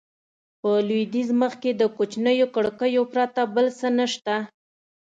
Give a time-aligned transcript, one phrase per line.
[0.59, 4.35] په لوېدیځ مخ کې د کوچنیو کړکیو پرته بل څه نه شته.